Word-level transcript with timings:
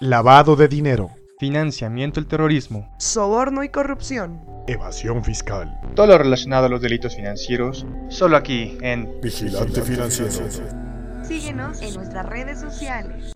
Lavado 0.00 0.54
de 0.54 0.68
dinero. 0.68 1.10
Financiamiento 1.40 2.20
del 2.20 2.28
terrorismo. 2.28 2.88
Soborno 2.98 3.64
y 3.64 3.68
corrupción. 3.68 4.40
Evasión 4.68 5.24
fiscal. 5.24 5.76
Todo 5.96 6.06
lo 6.06 6.18
relacionado 6.18 6.66
a 6.66 6.68
los 6.68 6.80
delitos 6.80 7.16
financieros, 7.16 7.84
solo 8.08 8.36
aquí 8.36 8.78
en 8.80 9.20
Vigilante 9.20 9.82
financiero. 9.82 10.30
Síguenos 11.24 11.82
en 11.82 11.94
nuestras 11.94 12.26
redes 12.26 12.60
sociales. 12.60 13.32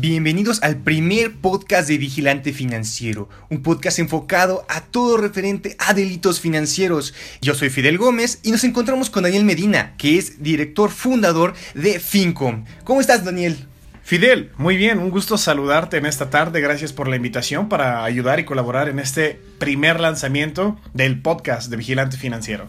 Bienvenidos 0.00 0.62
al 0.62 0.78
primer 0.78 1.36
podcast 1.42 1.86
de 1.86 1.98
Vigilante 1.98 2.54
Financiero, 2.54 3.28
un 3.50 3.62
podcast 3.62 3.98
enfocado 3.98 4.64
a 4.70 4.80
todo 4.80 5.18
referente 5.18 5.76
a 5.78 5.92
delitos 5.92 6.40
financieros. 6.40 7.12
Yo 7.42 7.54
soy 7.54 7.68
Fidel 7.68 7.98
Gómez 7.98 8.38
y 8.42 8.50
nos 8.50 8.64
encontramos 8.64 9.10
con 9.10 9.24
Daniel 9.24 9.44
Medina, 9.44 9.94
que 9.98 10.16
es 10.16 10.42
director 10.42 10.88
fundador 10.90 11.52
de 11.74 12.00
Fincom. 12.00 12.64
¿Cómo 12.84 13.02
estás, 13.02 13.26
Daniel? 13.26 13.58
Fidel, 14.02 14.52
muy 14.56 14.78
bien, 14.78 15.00
un 15.00 15.10
gusto 15.10 15.36
saludarte 15.36 15.98
en 15.98 16.06
esta 16.06 16.30
tarde. 16.30 16.62
Gracias 16.62 16.94
por 16.94 17.06
la 17.06 17.16
invitación 17.16 17.68
para 17.68 18.02
ayudar 18.02 18.40
y 18.40 18.46
colaborar 18.46 18.88
en 18.88 19.00
este 19.00 19.38
primer 19.58 20.00
lanzamiento 20.00 20.80
del 20.94 21.20
podcast 21.20 21.68
de 21.68 21.76
Vigilante 21.76 22.16
Financiero. 22.16 22.68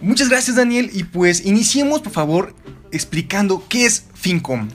Muchas 0.00 0.30
gracias, 0.30 0.56
Daniel, 0.56 0.88
y 0.94 1.04
pues 1.04 1.44
iniciemos, 1.44 2.00
por 2.00 2.12
favor, 2.12 2.54
explicando 2.90 3.66
qué 3.68 3.84
es 3.84 4.06
Fincom. 4.14 4.70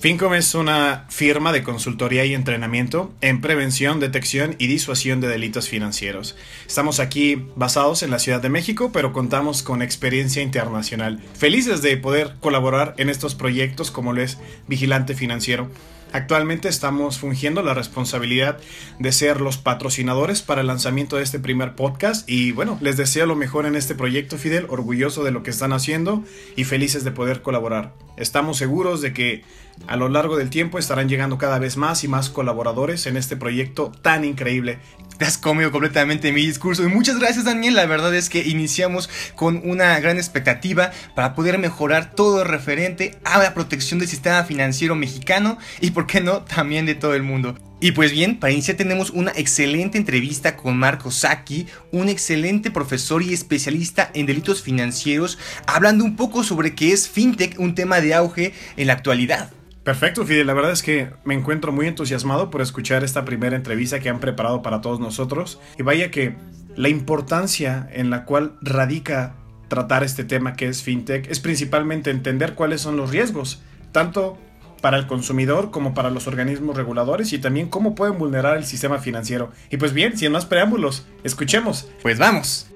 Fincom 0.00 0.32
es 0.32 0.54
una 0.54 1.04
firma 1.10 1.52
de 1.52 1.62
consultoría 1.62 2.24
y 2.24 2.32
entrenamiento 2.32 3.12
en 3.20 3.42
prevención, 3.42 4.00
detección 4.00 4.56
y 4.58 4.66
disuasión 4.66 5.20
de 5.20 5.28
delitos 5.28 5.68
financieros. 5.68 6.36
Estamos 6.66 7.00
aquí 7.00 7.44
basados 7.54 8.02
en 8.02 8.10
la 8.10 8.18
Ciudad 8.18 8.40
de 8.40 8.48
México, 8.48 8.92
pero 8.94 9.12
contamos 9.12 9.62
con 9.62 9.82
experiencia 9.82 10.40
internacional. 10.40 11.20
Felices 11.34 11.82
de 11.82 11.98
poder 11.98 12.36
colaborar 12.40 12.94
en 12.96 13.10
estos 13.10 13.34
proyectos 13.34 13.90
como 13.90 14.14
lo 14.14 14.22
es 14.22 14.38
Vigilante 14.68 15.14
Financiero. 15.14 15.68
Actualmente 16.12 16.68
estamos 16.68 17.18
fungiendo 17.18 17.62
la 17.62 17.72
responsabilidad 17.72 18.58
de 18.98 19.12
ser 19.12 19.40
los 19.40 19.58
patrocinadores 19.58 20.42
para 20.42 20.62
el 20.62 20.66
lanzamiento 20.66 21.16
de 21.16 21.22
este 21.22 21.38
primer 21.38 21.76
podcast 21.76 22.28
y 22.28 22.50
bueno, 22.50 22.78
les 22.80 22.96
deseo 22.96 23.26
lo 23.26 23.36
mejor 23.36 23.64
en 23.64 23.76
este 23.76 23.94
proyecto 23.94 24.36
Fidel, 24.36 24.66
orgulloso 24.68 25.22
de 25.22 25.30
lo 25.30 25.44
que 25.44 25.50
están 25.50 25.72
haciendo 25.72 26.24
y 26.56 26.64
felices 26.64 27.04
de 27.04 27.12
poder 27.12 27.42
colaborar. 27.42 27.94
Estamos 28.16 28.58
seguros 28.58 29.00
de 29.00 29.12
que 29.12 29.44
a 29.86 29.96
lo 29.96 30.08
largo 30.08 30.36
del 30.36 30.50
tiempo 30.50 30.78
estarán 30.78 31.08
llegando 31.08 31.38
cada 31.38 31.58
vez 31.58 31.76
más 31.76 32.04
y 32.04 32.08
más 32.08 32.28
colaboradores 32.28 33.06
en 33.06 33.16
este 33.16 33.36
proyecto 33.36 33.92
tan 34.02 34.24
increíble. 34.24 34.78
Te 35.16 35.26
has 35.26 35.38
comido 35.38 35.70
completamente 35.70 36.32
mi 36.32 36.46
discurso 36.46 36.82
y 36.82 36.88
muchas 36.88 37.18
gracias 37.18 37.44
Daniel, 37.44 37.74
la 37.74 37.86
verdad 37.86 38.14
es 38.14 38.30
que 38.30 38.46
iniciamos 38.46 39.10
con 39.36 39.60
una 39.64 39.98
gran 40.00 40.16
expectativa 40.16 40.92
para 41.14 41.34
poder 41.34 41.58
mejorar 41.58 42.14
todo 42.14 42.42
referente 42.42 43.18
a 43.24 43.38
la 43.38 43.52
protección 43.52 44.00
del 44.00 44.08
sistema 44.08 44.44
financiero 44.44 44.94
mexicano 44.94 45.58
y 45.80 45.90
qué 46.06 46.20
no 46.20 46.42
también 46.42 46.86
de 46.86 46.94
todo 46.94 47.14
el 47.14 47.22
mundo. 47.22 47.56
Y 47.82 47.92
pues 47.92 48.12
bien, 48.12 48.38
para 48.38 48.52
iniciar 48.52 48.76
tenemos 48.76 49.10
una 49.10 49.32
excelente 49.32 49.96
entrevista 49.96 50.56
con 50.56 50.76
Marco 50.76 51.10
Saki, 51.10 51.66
un 51.92 52.10
excelente 52.10 52.70
profesor 52.70 53.22
y 53.22 53.32
especialista 53.32 54.10
en 54.12 54.26
delitos 54.26 54.60
financieros, 54.60 55.38
hablando 55.66 56.04
un 56.04 56.14
poco 56.14 56.44
sobre 56.44 56.74
qué 56.74 56.92
es 56.92 57.08
fintech, 57.08 57.58
un 57.58 57.74
tema 57.74 58.02
de 58.02 58.12
auge 58.12 58.52
en 58.76 58.86
la 58.86 58.92
actualidad. 58.92 59.50
Perfecto, 59.82 60.26
Fidel. 60.26 60.46
La 60.46 60.52
verdad 60.52 60.72
es 60.72 60.82
que 60.82 61.08
me 61.24 61.34
encuentro 61.34 61.72
muy 61.72 61.86
entusiasmado 61.86 62.50
por 62.50 62.60
escuchar 62.60 63.02
esta 63.02 63.24
primera 63.24 63.56
entrevista 63.56 63.98
que 63.98 64.10
han 64.10 64.20
preparado 64.20 64.60
para 64.60 64.82
todos 64.82 65.00
nosotros. 65.00 65.58
Y 65.78 65.82
vaya 65.82 66.10
que 66.10 66.36
la 66.76 66.90
importancia 66.90 67.88
en 67.92 68.10
la 68.10 68.26
cual 68.26 68.58
radica 68.60 69.36
tratar 69.68 70.04
este 70.04 70.24
tema 70.24 70.52
que 70.52 70.68
es 70.68 70.82
fintech 70.82 71.30
es 71.30 71.40
principalmente 71.40 72.10
entender 72.10 72.54
cuáles 72.54 72.82
son 72.82 72.98
los 72.98 73.10
riesgos, 73.10 73.62
tanto 73.92 74.38
para 74.80 74.96
el 74.96 75.06
consumidor 75.06 75.70
como 75.70 75.94
para 75.94 76.10
los 76.10 76.26
organismos 76.26 76.76
reguladores 76.76 77.32
y 77.32 77.38
también 77.38 77.68
cómo 77.68 77.94
pueden 77.94 78.18
vulnerar 78.18 78.56
el 78.56 78.64
sistema 78.64 78.98
financiero. 78.98 79.50
Y 79.70 79.76
pues 79.76 79.92
bien, 79.92 80.16
sin 80.16 80.32
más 80.32 80.46
preámbulos, 80.46 81.06
escuchemos. 81.22 81.90
Pues 82.02 82.18
vamos. 82.18 82.66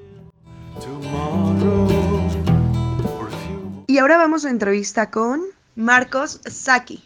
Y 3.86 3.98
ahora 3.98 4.18
vamos 4.18 4.44
a 4.44 4.50
entrevista 4.50 5.10
con 5.10 5.42
Marcos 5.76 6.40
Saki. 6.46 7.02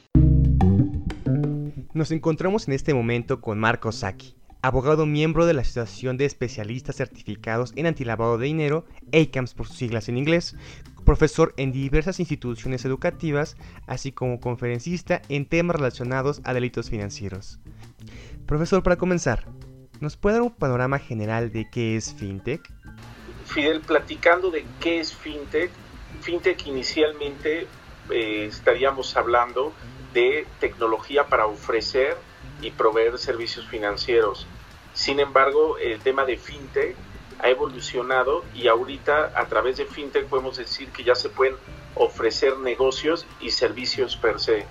Nos 1.92 2.10
encontramos 2.10 2.68
en 2.68 2.74
este 2.74 2.94
momento 2.94 3.40
con 3.40 3.58
Marcos 3.58 3.96
Saki, 3.96 4.36
abogado 4.62 5.04
miembro 5.04 5.46
de 5.46 5.54
la 5.54 5.62
Asociación 5.62 6.16
de 6.16 6.24
Especialistas 6.24 6.96
Certificados 6.96 7.72
en 7.76 7.86
Antilavado 7.86 8.38
de 8.38 8.46
Dinero, 8.46 8.86
ACAMS 9.12 9.54
por 9.54 9.66
sus 9.66 9.76
siglas 9.76 10.08
en 10.08 10.16
inglés, 10.16 10.56
profesor 11.08 11.54
en 11.56 11.72
diversas 11.72 12.20
instituciones 12.20 12.84
educativas, 12.84 13.56
así 13.86 14.12
como 14.12 14.40
conferencista 14.40 15.22
en 15.30 15.46
temas 15.46 15.76
relacionados 15.76 16.42
a 16.44 16.52
delitos 16.52 16.90
financieros. 16.90 17.58
Profesor, 18.44 18.82
para 18.82 18.96
comenzar, 18.96 19.46
¿nos 20.00 20.18
puede 20.18 20.34
dar 20.34 20.42
un 20.42 20.54
panorama 20.54 20.98
general 20.98 21.50
de 21.50 21.66
qué 21.70 21.96
es 21.96 22.12
FinTech? 22.12 22.60
Fidel, 23.46 23.80
platicando 23.80 24.50
de 24.50 24.66
qué 24.80 25.00
es 25.00 25.14
FinTech, 25.14 25.70
FinTech 26.20 26.66
inicialmente 26.66 27.66
eh, 28.10 28.44
estaríamos 28.44 29.16
hablando 29.16 29.72
de 30.12 30.46
tecnología 30.60 31.26
para 31.26 31.46
ofrecer 31.46 32.18
y 32.60 32.70
proveer 32.70 33.16
servicios 33.16 33.66
financieros. 33.66 34.46
Sin 34.92 35.20
embargo, 35.20 35.78
el 35.78 36.00
tema 36.00 36.26
de 36.26 36.36
FinTech 36.36 36.94
ha 37.40 37.48
evolucionado 37.48 38.44
y 38.54 38.68
ahorita 38.68 39.32
a 39.34 39.46
través 39.46 39.76
de 39.76 39.86
FinTech 39.86 40.26
podemos 40.26 40.56
decir 40.56 40.90
que 40.90 41.04
ya 41.04 41.14
se 41.14 41.28
pueden 41.28 41.56
ofrecer 41.94 42.58
negocios 42.58 43.26
y 43.40 43.50
servicios 43.50 44.16
per 44.16 44.40
se. 44.40 44.66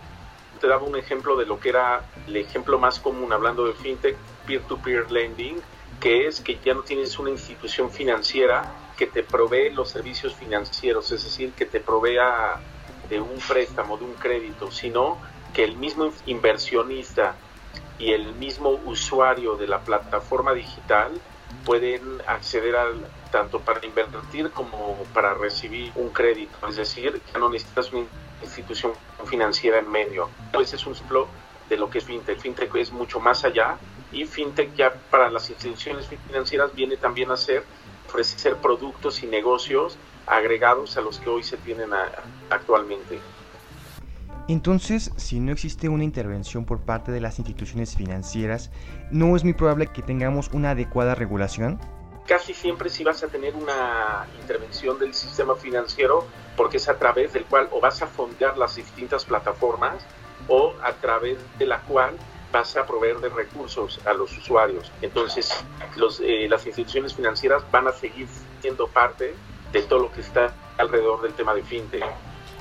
Te 0.59 0.67
daba 0.67 0.83
un 0.83 0.95
ejemplo 0.95 1.35
de 1.35 1.45
lo 1.45 1.59
que 1.59 1.69
era 1.69 2.03
el 2.25 2.35
ejemplo 2.35 2.79
más 2.79 2.99
común 2.99 3.31
hablando 3.31 3.65
de 3.65 3.73
FinTech, 3.73 4.17
peer-to-peer 4.45 5.11
lending, 5.11 5.61
que 5.99 6.27
es 6.27 6.41
que 6.41 6.59
ya 6.63 6.73
no 6.73 6.81
tienes 6.81 7.17
una 7.19 7.29
institución 7.29 7.91
financiera 7.91 8.63
que 8.97 9.07
te 9.07 9.23
provee 9.23 9.69
los 9.71 9.89
servicios 9.89 10.33
financieros, 10.33 11.11
es 11.11 11.23
decir, 11.23 11.51
que 11.51 11.65
te 11.65 11.79
provea 11.79 12.59
de 13.09 13.21
un 13.21 13.37
préstamo, 13.47 13.97
de 13.97 14.05
un 14.05 14.13
crédito, 14.13 14.71
sino 14.71 15.17
que 15.53 15.63
el 15.63 15.77
mismo 15.77 16.11
inversionista 16.25 17.35
y 17.99 18.11
el 18.11 18.33
mismo 18.35 18.69
usuario 18.85 19.55
de 19.55 19.67
la 19.67 19.79
plataforma 19.81 20.53
digital 20.53 21.11
pueden 21.65 22.21
acceder 22.27 22.75
al, 22.75 23.05
tanto 23.31 23.59
para 23.59 23.85
invertir 23.85 24.51
como 24.51 24.95
para 25.13 25.33
recibir 25.33 25.91
un 25.95 26.09
crédito. 26.09 26.67
Es 26.67 26.77
decir, 26.77 27.21
ya 27.33 27.39
no 27.39 27.49
necesitas 27.49 27.91
una 27.91 28.07
institución 28.41 28.93
financiera 29.25 29.79
en 29.79 29.89
medio. 29.89 30.29
Ese 30.53 30.75
es 30.75 30.85
un 30.85 30.93
ejemplo 30.93 31.27
de 31.69 31.77
lo 31.77 31.89
que 31.89 31.99
es 31.99 32.05
FinTech. 32.05 32.39
FinTech 32.39 32.75
es 32.75 32.91
mucho 32.91 33.19
más 33.19 33.43
allá 33.43 33.77
y 34.11 34.25
FinTech 34.25 34.73
ya 34.75 34.93
para 35.11 35.29
las 35.29 35.49
instituciones 35.49 36.07
financieras 36.07 36.73
viene 36.73 36.97
también 36.97 37.31
a 37.31 37.37
ser 37.37 37.63
ofrecer 38.07 38.55
productos 38.57 39.21
y 39.23 39.27
negocios 39.27 39.97
agregados 40.25 40.97
a 40.97 41.01
los 41.01 41.19
que 41.19 41.29
hoy 41.29 41.43
se 41.43 41.57
tienen 41.57 41.89
actualmente. 42.49 43.19
Entonces, 44.47 45.11
si 45.17 45.41
no 45.41 45.51
existe 45.51 45.89
una 45.89 46.05
intervención 46.05 46.63
por 46.63 46.79
parte 46.79 47.11
de 47.11 47.19
las 47.19 47.37
instituciones 47.37 47.95
financieras, 47.95 48.71
¿no 49.11 49.35
es 49.35 49.43
muy 49.43 49.53
probable 49.53 49.87
que 49.87 50.01
tengamos 50.01 50.49
una 50.53 50.71
adecuada 50.71 51.15
regulación? 51.15 51.79
Casi 52.25 52.53
siempre 52.53 52.89
sí 52.89 53.03
vas 53.03 53.23
a 53.23 53.27
tener 53.27 53.55
una 53.55 54.25
intervención 54.39 54.99
del 54.99 55.13
sistema 55.13 55.55
financiero 55.55 56.25
porque 56.55 56.77
es 56.77 56.87
a 56.87 56.97
través 56.97 57.33
del 57.33 57.43
cual 57.45 57.67
o 57.71 57.81
vas 57.81 58.01
a 58.01 58.07
fondear 58.07 58.57
las 58.57 58.75
distintas 58.75 59.25
plataformas 59.25 60.05
o 60.47 60.73
a 60.81 60.93
través 60.93 61.37
de 61.59 61.65
la 61.65 61.81
cual 61.81 62.15
vas 62.51 62.77
a 62.77 62.85
proveer 62.85 63.19
de 63.19 63.29
recursos 63.29 63.99
a 64.05 64.13
los 64.13 64.37
usuarios. 64.37 64.91
Entonces, 65.01 65.53
eh, 66.21 66.47
las 66.49 66.65
instituciones 66.65 67.13
financieras 67.13 67.63
van 67.69 67.87
a 67.87 67.91
seguir 67.91 68.27
siendo 68.61 68.87
parte 68.87 69.35
de 69.73 69.81
todo 69.83 69.99
lo 69.99 70.11
que 70.11 70.21
está 70.21 70.53
alrededor 70.77 71.21
del 71.21 71.33
tema 71.33 71.53
de 71.53 71.63
fintech. 71.63 72.05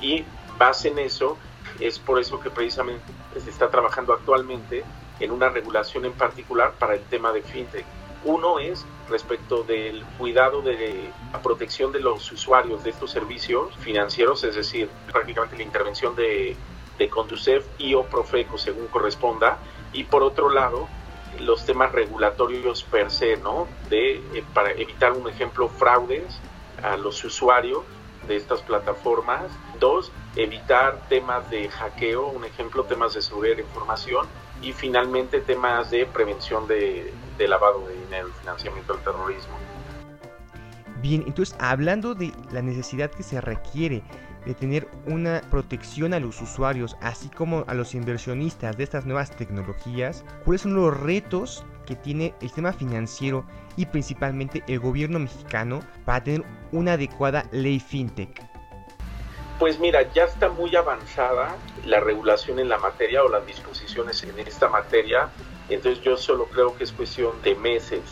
Y 0.01 0.25
base 0.57 0.89
en 0.89 0.99
eso, 0.99 1.37
es 1.79 1.99
por 1.99 2.19
eso 2.19 2.39
que 2.39 2.49
precisamente 2.49 3.03
se 3.37 3.49
está 3.49 3.69
trabajando 3.69 4.13
actualmente 4.13 4.83
en 5.19 5.31
una 5.31 5.49
regulación 5.49 6.05
en 6.05 6.13
particular 6.13 6.73
para 6.77 6.95
el 6.95 7.01
tema 7.03 7.31
de 7.31 7.41
fintech. 7.41 7.85
Uno 8.23 8.59
es 8.59 8.85
respecto 9.09 9.63
del 9.63 10.03
cuidado 10.17 10.61
de 10.61 11.11
la 11.31 11.41
protección 11.41 11.91
de 11.91 11.99
los 11.99 12.31
usuarios 12.31 12.83
de 12.83 12.89
estos 12.89 13.11
servicios 13.11 13.75
financieros, 13.77 14.43
es 14.43 14.55
decir, 14.55 14.89
prácticamente 15.11 15.55
la 15.55 15.63
intervención 15.63 16.15
de, 16.15 16.55
de 16.97 17.09
Conducef 17.09 17.65
y 17.77 17.93
o 17.93 18.03
Profeco 18.03 18.57
según 18.57 18.87
corresponda. 18.87 19.59
Y 19.93 20.03
por 20.03 20.23
otro 20.23 20.49
lado, 20.49 20.87
los 21.39 21.65
temas 21.65 21.91
regulatorios 21.91 22.83
per 22.83 23.11
se, 23.11 23.37
¿no? 23.37 23.67
De, 23.89 24.15
eh, 24.15 24.43
para 24.53 24.71
evitar 24.71 25.13
un 25.13 25.29
ejemplo, 25.29 25.69
fraudes 25.69 26.39
a 26.83 26.97
los 26.97 27.23
usuarios 27.23 27.83
de 28.27 28.35
estas 28.35 28.61
plataformas. 28.61 29.43
Dos, 29.79 30.11
evitar 30.37 30.99
temas 31.09 31.49
de 31.49 31.69
hackeo, 31.69 32.27
un 32.27 32.45
ejemplo, 32.45 32.83
temas 32.83 33.13
de 33.13 33.21
seguridad 33.21 33.55
de 33.55 33.63
información. 33.63 34.27
Y 34.61 34.73
finalmente 34.73 35.39
temas 35.41 35.91
de 35.91 36.05
prevención 36.05 36.67
de, 36.67 37.13
de 37.37 37.47
lavado 37.47 37.87
de 37.87 37.93
dinero 37.93 38.29
y 38.29 38.39
financiamiento 38.39 38.93
del 38.93 39.03
terrorismo. 39.03 39.55
Bien, 41.01 41.23
entonces 41.27 41.55
hablando 41.59 42.15
de 42.15 42.31
la 42.51 42.63
necesidad 42.63 43.11
que 43.11 43.21
se 43.21 43.39
requiere 43.39 44.01
de 44.47 44.55
tener 44.55 44.87
una 45.05 45.41
protección 45.51 46.13
a 46.13 46.19
los 46.19 46.41
usuarios, 46.41 46.95
así 47.01 47.29
como 47.29 47.65
a 47.67 47.73
los 47.73 47.93
inversionistas 47.93 48.77
de 48.77 48.83
estas 48.85 49.05
nuevas 49.05 49.29
tecnologías, 49.29 50.23
¿cuáles 50.45 50.61
son 50.61 50.73
los 50.73 50.97
retos 50.97 51.65
que 51.85 51.95
tiene 51.95 52.33
el 52.41 52.47
sistema 52.47 52.73
financiero 52.73 53.45
y 53.75 53.85
principalmente 53.85 54.63
el 54.67 54.79
gobierno 54.79 55.19
mexicano 55.19 55.81
para 56.05 56.23
tener 56.23 56.43
una 56.71 56.93
adecuada 56.93 57.45
ley 57.51 57.79
fintech? 57.79 58.56
Pues 59.59 59.79
mira, 59.79 60.03
ya 60.13 60.25
está 60.25 60.49
muy 60.49 60.75
avanzada 60.75 61.55
la 61.83 61.99
regulación 61.99 62.59
en 62.59 62.69
la 62.69 62.77
materia 62.77 63.23
o 63.23 63.29
las 63.29 63.43
disposiciones 63.45 64.21
en 64.23 64.37
esta 64.39 64.69
materia, 64.69 65.29
entonces 65.67 66.03
yo 66.03 66.15
solo 66.15 66.45
creo 66.45 66.77
que 66.77 66.83
es 66.83 66.91
cuestión 66.91 67.41
de 67.41 67.55
meses. 67.55 68.03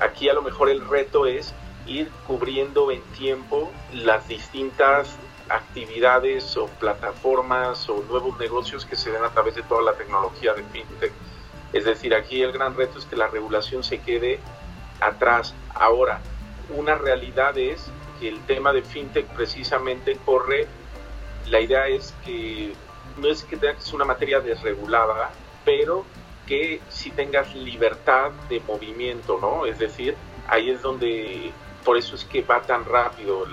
Aquí 0.00 0.30
a 0.30 0.32
lo 0.32 0.40
mejor 0.40 0.70
el 0.70 0.86
reto 0.88 1.26
es 1.26 1.52
ir 1.86 2.10
cubriendo 2.26 2.90
en 2.90 3.02
tiempo 3.12 3.70
las 3.92 4.26
distintas 4.26 5.16
actividades 5.50 6.56
o 6.56 6.66
plataformas 6.66 7.88
o 7.88 8.02
nuevos 8.08 8.38
negocios 8.38 8.86
que 8.86 8.96
se 8.96 9.10
den 9.10 9.22
a 9.22 9.30
través 9.30 9.54
de 9.54 9.62
toda 9.62 9.82
la 9.82 9.92
tecnología 9.92 10.54
de 10.54 10.64
fintech. 10.64 11.12
Es 11.72 11.84
decir, 11.84 12.14
aquí 12.14 12.42
el 12.42 12.52
gran 12.52 12.74
reto 12.74 12.98
es 12.98 13.04
que 13.04 13.16
la 13.16 13.28
regulación 13.28 13.84
se 13.84 14.00
quede 14.00 14.40
atrás. 15.00 15.54
Ahora, 15.74 16.20
una 16.74 16.94
realidad 16.94 17.56
es 17.58 17.86
que 18.18 18.28
el 18.28 18.40
tema 18.46 18.72
de 18.72 18.82
fintech 18.82 19.26
precisamente 19.26 20.16
corre, 20.24 20.66
la 21.50 21.60
idea 21.60 21.86
es 21.88 22.14
que 22.24 22.72
no 23.18 23.28
es 23.28 23.42
que 23.44 23.56
tenga 23.56 23.74
que 23.74 23.80
ser 23.80 23.94
una 23.94 24.04
materia 24.04 24.40
desregulada, 24.40 25.30
pero 25.64 26.04
que 26.46 26.80
si 26.88 27.10
tengas 27.10 27.54
libertad 27.54 28.30
de 28.48 28.60
movimiento, 28.60 29.38
¿no? 29.40 29.66
Es 29.66 29.78
decir, 29.78 30.16
ahí 30.48 30.70
es 30.70 30.82
donde, 30.82 31.50
por 31.84 31.96
eso 31.96 32.14
es 32.14 32.24
que 32.24 32.42
va 32.42 32.62
tan 32.62 32.84
rápido 32.84 33.44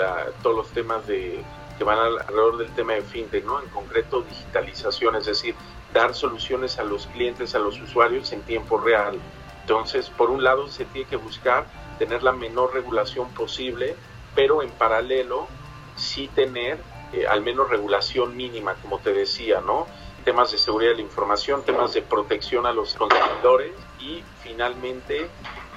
todos 0.41 0.55
los 0.55 0.69
temas 0.69 1.07
de 1.07 1.43
que 1.77 1.83
van 1.83 1.97
alrededor 1.97 2.57
del 2.57 2.71
tema 2.75 2.93
de 2.93 3.01
fintech, 3.01 3.43
¿no? 3.45 3.61
En 3.61 3.69
concreto, 3.69 4.21
digitalización, 4.21 5.15
es 5.15 5.25
decir, 5.25 5.55
dar 5.91 6.13
soluciones 6.13 6.77
a 6.77 6.83
los 6.83 7.07
clientes, 7.07 7.55
a 7.55 7.59
los 7.59 7.79
usuarios 7.81 8.31
en 8.31 8.43
tiempo 8.43 8.77
real. 8.77 9.19
Entonces, 9.61 10.09
por 10.09 10.29
un 10.29 10.43
lado, 10.43 10.67
se 10.67 10.85
tiene 10.85 11.07
que 11.07 11.15
buscar 11.15 11.65
tener 11.97 12.21
la 12.21 12.31
menor 12.31 12.73
regulación 12.73 13.29
posible, 13.29 13.95
pero 14.35 14.61
en 14.61 14.69
paralelo 14.71 15.47
sí 15.95 16.29
tener 16.35 16.77
eh, 17.13 17.27
al 17.27 17.41
menos 17.41 17.69
regulación 17.69 18.35
mínima, 18.35 18.75
como 18.81 18.99
te 18.99 19.13
decía, 19.13 19.61
¿no? 19.61 19.87
Temas 20.25 20.51
de 20.51 20.57
seguridad 20.57 20.91
de 20.91 20.97
la 20.97 21.01
información, 21.01 21.63
temas 21.63 21.93
de 21.93 22.01
protección 22.01 22.65
a 22.65 22.73
los 22.73 22.95
consumidores 22.95 23.73
y 23.99 24.23
finalmente 24.41 25.27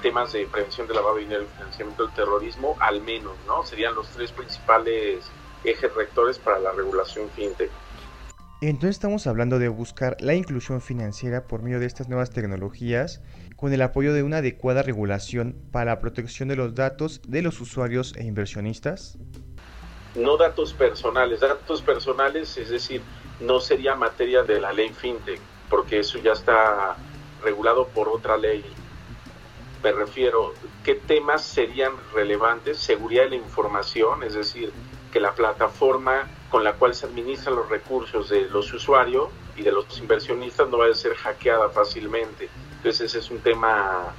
temas 0.01 0.33
de 0.33 0.45
prevención 0.47 0.87
de 0.87 0.93
lavado 0.93 1.15
de 1.15 1.21
dinero 1.21 1.43
y 1.43 1.57
financiamiento 1.57 2.05
del 2.05 2.15
terrorismo, 2.15 2.75
al 2.79 3.01
menos, 3.01 3.33
¿no? 3.45 3.65
Serían 3.65 3.93
los 3.95 4.07
tres 4.09 4.31
principales 4.31 5.25
ejes 5.63 5.93
rectores 5.93 6.39
para 6.39 6.59
la 6.59 6.71
regulación 6.71 7.29
fintech. 7.35 7.69
Entonces 8.59 8.95
estamos 8.95 9.27
hablando 9.27 9.59
de 9.59 9.67
buscar 9.67 10.17
la 10.19 10.33
inclusión 10.33 10.81
financiera 10.81 11.45
por 11.45 11.61
medio 11.61 11.79
de 11.79 11.85
estas 11.85 12.09
nuevas 12.09 12.31
tecnologías 12.31 13.21
con 13.55 13.71
el 13.71 13.83
apoyo 13.83 14.13
de 14.13 14.23
una 14.23 14.37
adecuada 14.37 14.81
regulación 14.81 15.55
para 15.71 15.91
la 15.91 15.99
protección 15.99 16.49
de 16.49 16.55
los 16.55 16.73
datos 16.73 17.21
de 17.27 17.43
los 17.43 17.61
usuarios 17.61 18.15
e 18.15 18.23
inversionistas. 18.23 19.19
No 20.17 20.35
datos 20.35 20.73
personales, 20.73 21.39
datos 21.39 21.81
personales, 21.81 22.57
es 22.57 22.69
decir, 22.69 23.01
no 23.39 23.59
sería 23.59 23.95
materia 23.95 24.41
de 24.41 24.59
la 24.59 24.73
ley 24.73 24.89
fintech, 24.89 25.39
porque 25.69 25.99
eso 25.99 26.17
ya 26.17 26.31
está 26.31 26.97
regulado 27.43 27.87
por 27.87 28.09
otra 28.09 28.35
ley. 28.35 28.65
Me 29.83 29.91
refiero, 29.91 30.53
¿qué 30.83 30.95
temas 30.95 31.43
serían 31.43 31.93
relevantes? 32.13 32.79
Seguridad 32.79 33.25
de 33.25 33.29
la 33.29 33.35
información, 33.35 34.23
es 34.23 34.33
decir, 34.33 34.73
que 35.11 35.19
la 35.19 35.33
plataforma 35.33 36.27
con 36.49 36.63
la 36.63 36.73
cual 36.73 36.95
se 36.95 37.05
administran 37.05 37.55
los 37.55 37.69
recursos 37.69 38.29
de 38.29 38.49
los 38.49 38.73
usuarios 38.73 39.29
y 39.55 39.61
de 39.61 39.71
los 39.71 39.99
inversionistas 39.99 40.67
no 40.67 40.79
vaya 40.79 40.93
a 40.93 40.95
ser 40.95 41.13
hackeada 41.13 41.69
fácilmente. 41.69 42.49
Entonces 42.77 43.01
ese 43.01 43.19
es 43.19 43.29
un 43.29 43.39
tema 43.39 44.13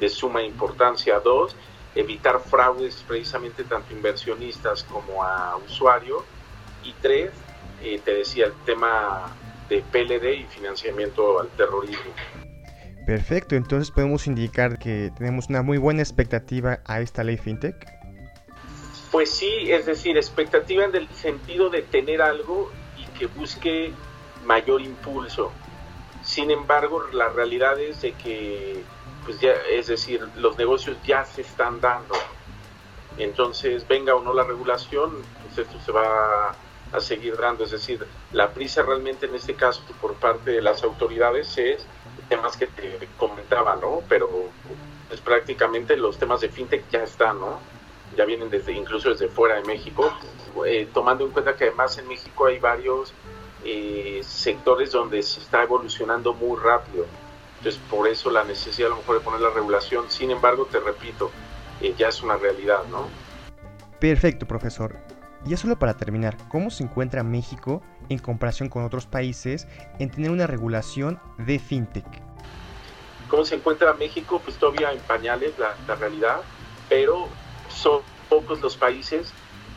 de 0.00 0.08
suma 0.08 0.42
importancia. 0.42 1.20
Dos, 1.20 1.54
evitar 1.94 2.40
fraudes 2.40 3.04
precisamente 3.06 3.64
tanto 3.64 3.92
inversionistas 3.92 4.84
como 4.84 5.22
a 5.22 5.56
usuario. 5.56 6.24
Y 6.84 6.94
tres, 7.00 7.30
eh, 7.82 8.00
te 8.04 8.14
decía, 8.14 8.46
el 8.46 8.54
tema 8.64 9.32
de 9.68 9.82
PLD 9.82 10.34
y 10.34 10.44
financiamiento 10.44 11.40
al 11.40 11.48
terrorismo. 11.50 12.12
Perfecto, 13.06 13.56
entonces 13.56 13.90
podemos 13.90 14.26
indicar 14.26 14.78
que 14.78 15.10
tenemos 15.16 15.48
una 15.48 15.62
muy 15.62 15.78
buena 15.78 16.02
expectativa 16.02 16.80
a 16.84 17.00
esta 17.00 17.24
ley 17.24 17.36
FinTech. 17.36 17.74
Pues 19.10 19.30
sí, 19.30 19.70
es 19.70 19.86
decir, 19.86 20.16
expectativa 20.16 20.84
en 20.84 20.94
el 20.94 21.08
sentido 21.08 21.68
de 21.68 21.82
tener 21.82 22.22
algo 22.22 22.70
y 22.96 23.04
que 23.18 23.26
busque 23.26 23.92
mayor 24.44 24.80
impulso. 24.80 25.52
Sin 26.22 26.50
embargo, 26.50 27.02
la 27.12 27.28
realidad 27.28 27.78
es 27.80 28.00
de 28.02 28.12
que, 28.12 28.82
pues 29.24 29.40
ya, 29.40 29.52
es 29.70 29.86
decir, 29.86 30.26
los 30.36 30.56
negocios 30.58 30.96
ya 31.04 31.24
se 31.24 31.42
están 31.42 31.80
dando. 31.80 32.14
Entonces, 33.18 33.86
venga 33.86 34.14
o 34.14 34.22
no 34.22 34.32
la 34.32 34.44
regulación, 34.44 35.22
pues 35.44 35.66
esto 35.66 35.78
se 35.84 35.92
va 35.92 36.54
a 36.92 37.00
seguir 37.00 37.36
dando. 37.36 37.64
Es 37.64 37.70
decir, 37.70 38.06
la 38.32 38.50
prisa 38.50 38.82
realmente 38.82 39.26
en 39.26 39.34
este 39.34 39.54
caso 39.54 39.82
por 40.00 40.14
parte 40.14 40.52
de 40.52 40.62
las 40.62 40.82
autoridades 40.82 41.56
es 41.58 41.86
temas 42.28 42.56
que 42.56 42.66
te 42.66 43.08
comentaba, 43.18 43.76
¿no? 43.76 44.02
Pero 44.08 44.28
pues 45.08 45.20
prácticamente 45.20 45.96
los 45.96 46.18
temas 46.18 46.40
de 46.40 46.48
fintech 46.48 46.88
ya 46.90 47.02
están, 47.02 47.38
¿no? 47.38 47.60
ya 48.16 48.24
vienen 48.24 48.50
desde 48.50 48.72
incluso 48.72 49.10
desde 49.10 49.28
fuera 49.28 49.56
de 49.56 49.62
México, 49.62 50.12
eh, 50.66 50.88
tomando 50.92 51.24
en 51.24 51.30
cuenta 51.30 51.56
que 51.56 51.64
además 51.64 51.96
en 51.98 52.08
México 52.08 52.46
hay 52.46 52.58
varios 52.58 53.12
eh, 53.64 54.20
sectores 54.24 54.92
donde 54.92 55.22
se 55.22 55.40
está 55.40 55.62
evolucionando 55.62 56.34
muy 56.34 56.58
rápido. 56.58 57.06
Entonces, 57.62 57.80
por 57.88 58.08
eso 58.08 58.28
la 58.28 58.42
necesidad 58.42 58.88
a 58.88 58.90
lo 58.90 58.96
mejor 58.96 59.18
de 59.18 59.24
poner 59.24 59.40
la 59.40 59.50
regulación. 59.50 60.10
Sin 60.10 60.32
embargo, 60.32 60.66
te 60.66 60.80
repito, 60.80 61.30
eh, 61.80 61.94
ya 61.96 62.08
es 62.08 62.20
una 62.20 62.36
realidad, 62.36 62.82
¿no? 62.90 63.06
Perfecto, 64.00 64.48
profesor. 64.48 64.96
Ya 65.44 65.56
solo 65.56 65.78
para 65.78 65.96
terminar, 65.96 66.36
¿cómo 66.48 66.70
se 66.70 66.82
encuentra 66.82 67.22
México 67.22 67.80
en 68.08 68.18
comparación 68.18 68.68
con 68.68 68.84
otros 68.84 69.06
países 69.06 69.68
en 70.00 70.10
tener 70.10 70.32
una 70.32 70.48
regulación 70.48 71.20
de 71.38 71.60
fintech? 71.60 72.04
¿Cómo 73.28 73.44
se 73.44 73.54
encuentra 73.54 73.94
México? 73.94 74.40
Pues 74.44 74.56
todavía 74.56 74.90
en 74.90 74.98
pañales 74.98 75.56
la, 75.56 75.76
la 75.86 75.94
realidad, 75.94 76.40
pero 76.88 77.28
son 77.68 78.00
pocos 78.28 78.60
los 78.60 78.76
países 78.76 79.32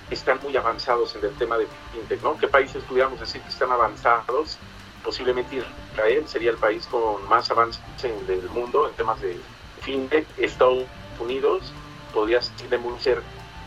que 0.09 0.15
están 0.15 0.39
muy 0.41 0.57
avanzados 0.57 1.15
en 1.17 1.25
el 1.25 1.35
tema 1.35 1.55
de 1.59 1.67
fintech, 1.93 2.23
¿no? 2.23 2.35
¿Qué 2.35 2.47
países 2.47 2.83
pudiéramos 2.85 3.19
decir 3.19 3.43
que 3.43 3.49
están 3.49 3.71
avanzados? 3.71 4.57
Posiblemente 5.05 5.63
Israel 5.93 6.27
sería 6.27 6.49
el 6.49 6.57
país 6.57 6.87
con 6.87 7.27
más 7.29 7.49
avance 7.51 7.79
del 8.27 8.49
mundo 8.49 8.89
en 8.89 8.95
temas 8.95 9.21
de 9.21 9.39
fintech. 9.81 10.25
Estados 10.37 10.85
Unidos 11.19 11.71
podría 12.11 12.41
ser. 12.41 13.21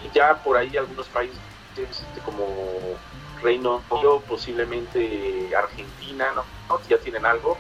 Y 0.05 0.15
ya 0.15 0.43
por 0.43 0.57
ahí 0.57 0.77
algunos 0.77 1.07
países 1.07 1.39
este, 1.77 2.21
como 2.25 2.45
Reino 3.41 3.81
Unido, 3.89 4.21
posiblemente 4.23 5.51
Argentina. 5.57 6.33
Ya 6.89 6.99
tienen 6.99 7.25
algo, 7.25 7.57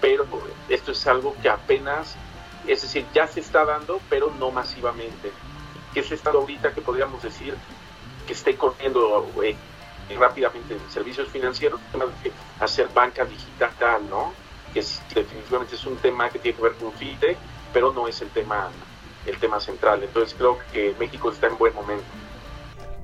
pero 0.00 0.26
esto 0.68 0.92
es 0.92 1.06
algo 1.06 1.34
que 1.40 1.48
apenas, 1.48 2.16
es 2.66 2.82
decir, 2.82 3.06
ya 3.14 3.26
se 3.26 3.40
está 3.40 3.64
dando, 3.64 4.00
pero 4.10 4.32
no 4.38 4.50
masivamente 4.50 5.30
que 5.92 6.00
es 6.00 6.12
estado 6.12 6.40
ahorita 6.40 6.72
que 6.72 6.80
podríamos 6.80 7.22
decir 7.22 7.54
que 8.26 8.32
esté 8.32 8.56
corriendo 8.56 9.28
eh, 9.42 9.56
rápidamente 10.16 10.74
en 10.74 10.90
servicios 10.90 11.28
financieros, 11.28 11.80
hacer 12.60 12.88
banca 12.94 13.24
digital, 13.24 14.02
¿no? 14.08 14.32
Que 14.72 14.84
definitivamente 15.14 15.74
es 15.74 15.84
un 15.84 15.96
tema 15.96 16.28
que 16.30 16.38
tiene 16.38 16.56
que 16.56 16.62
ver 16.62 16.72
con 16.74 16.92
FITE, 16.92 17.36
pero 17.72 17.92
no 17.92 18.06
es 18.08 18.20
el 18.22 18.28
tema, 18.28 18.68
el 19.26 19.36
tema 19.38 19.60
central. 19.60 20.02
Entonces 20.02 20.34
creo 20.36 20.58
que 20.72 20.94
México 20.98 21.30
está 21.30 21.48
en 21.48 21.58
buen 21.58 21.74
momento. 21.74 22.04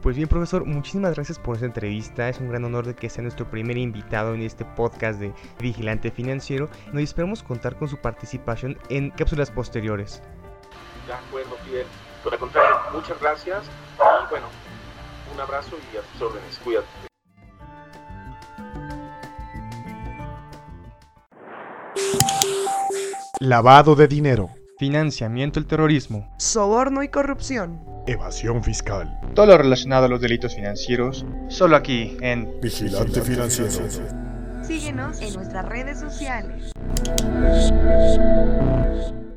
Pues 0.03 0.15
bien, 0.15 0.29
profesor, 0.29 0.65
muchísimas 0.65 1.15
gracias 1.15 1.39
por 1.39 1.57
esta 1.57 1.67
entrevista. 1.67 2.29
Es 2.29 2.39
un 2.39 2.49
gran 2.49 2.65
honor 2.65 2.87
de 2.87 2.95
que 2.95 3.11
sea 3.11 3.23
nuestro 3.23 3.51
primer 3.51 3.77
invitado 3.77 4.35
en 4.35 4.43
este 4.43 4.65
podcast 4.65 5.19
de 5.19 5.33
Vigilante 5.59 6.13
Financiero. 6.13 6.69
Y 6.93 7.03
esperamos 7.03 7.43
contar 7.43 7.77
con 7.77 7.89
su 7.89 7.97
participación 7.97 8.79
en 8.89 9.11
cápsulas 9.11 9.51
posteriores. 9.51 10.23
De 11.09 11.13
acuerdo, 11.13 11.57
Fidel. 11.65 11.87
Por 12.23 12.35
el 12.35 12.41
contrario, 12.41 12.77
muchas 12.93 13.21
gracias 13.21 13.65
y 13.65 14.31
bueno, 14.31 14.47
un 15.37 15.43
abrazo 15.43 15.77
y 15.93 15.97
a 15.97 16.01
tus 16.01 16.23
órdenes. 16.23 16.59
Cuídate. 16.65 16.87
Lavado 23.41 23.95
de 23.95 24.09
dinero. 24.09 24.49
Financiamiento 24.79 25.61
del 25.61 25.67
terrorismo. 25.67 26.35
Soborno 26.39 27.03
y 27.03 27.09
corrupción. 27.09 27.83
Evasión 28.07 28.63
fiscal. 28.63 29.19
Todo 29.35 29.47
lo 29.47 29.59
relacionado 29.59 30.07
a 30.07 30.09
los 30.09 30.21
delitos 30.21 30.55
financieros, 30.55 31.27
solo 31.49 31.77
aquí 31.77 32.17
en 32.21 32.61
Vigilante 32.61 33.21
financiero. 33.21 33.71
Síguenos 34.63 35.21
en 35.21 35.35
nuestras 35.35 35.67
redes 35.67 36.01
sociales. 36.01 36.73